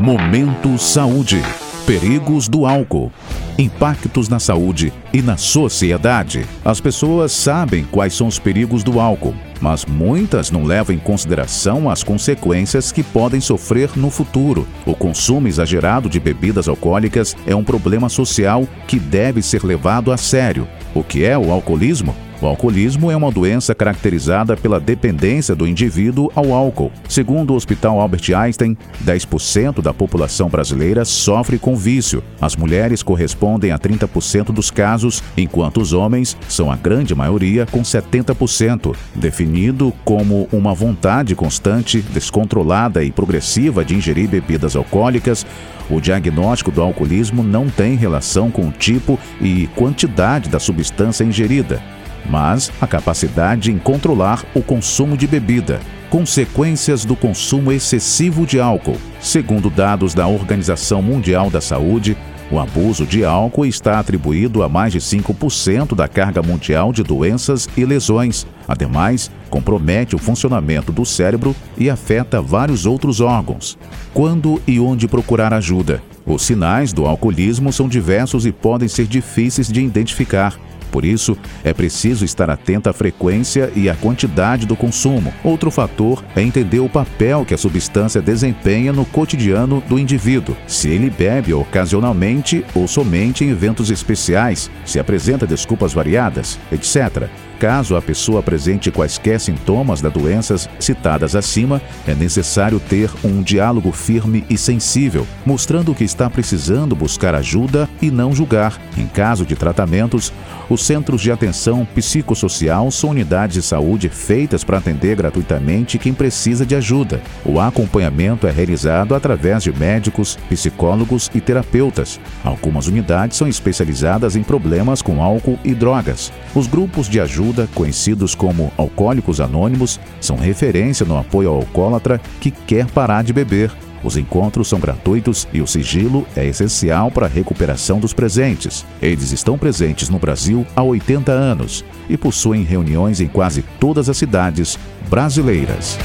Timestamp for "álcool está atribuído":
63.24-64.62